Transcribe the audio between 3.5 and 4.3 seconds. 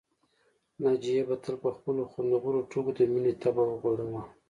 وغوړاوه